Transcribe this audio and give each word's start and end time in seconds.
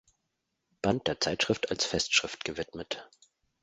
Band 0.81 1.05
der 1.05 1.19
Zeitschrift 1.19 1.69
als 1.69 1.85
Festschrift 1.85 2.43
gewidmet. 2.43 3.07